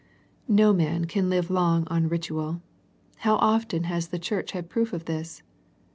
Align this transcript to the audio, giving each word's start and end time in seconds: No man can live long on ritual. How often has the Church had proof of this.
No 0.47 0.73
man 0.73 1.05
can 1.05 1.29
live 1.29 1.51
long 1.51 1.85
on 1.87 2.09
ritual. 2.09 2.63
How 3.17 3.35
often 3.35 3.83
has 3.83 4.07
the 4.07 4.17
Church 4.17 4.51
had 4.53 4.67
proof 4.67 4.93
of 4.93 5.05
this. 5.05 5.43